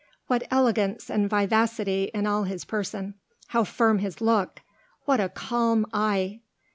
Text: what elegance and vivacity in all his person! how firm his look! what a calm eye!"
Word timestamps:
what 0.25 0.41
elegance 0.49 1.11
and 1.11 1.29
vivacity 1.29 2.05
in 2.11 2.25
all 2.25 2.41
his 2.45 2.65
person! 2.65 3.13
how 3.49 3.63
firm 3.63 3.99
his 3.99 4.19
look! 4.19 4.61
what 5.05 5.19
a 5.19 5.29
calm 5.29 5.85
eye!" 5.93 6.39